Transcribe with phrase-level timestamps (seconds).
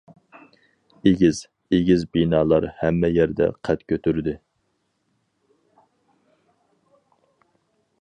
[1.09, 1.41] ئېگىز-
[1.77, 4.37] ئېگىز بىنالار ھەممە يەردە قەد كۆتۈردى.